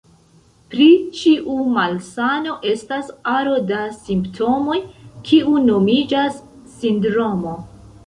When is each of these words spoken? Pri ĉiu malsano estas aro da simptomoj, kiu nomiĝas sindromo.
Pri 0.69 0.87
ĉiu 1.19 1.57
malsano 1.75 2.57
estas 2.73 3.13
aro 3.35 3.55
da 3.75 3.85
simptomoj, 4.01 4.81
kiu 5.31 5.57
nomiĝas 5.71 6.45
sindromo. 6.83 7.59